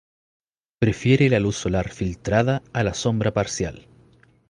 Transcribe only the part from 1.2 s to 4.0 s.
la luz solar filtrada a la sombra parcial.